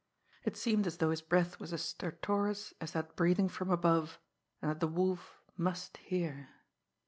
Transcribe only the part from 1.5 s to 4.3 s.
were as stertorous as that breathing from above,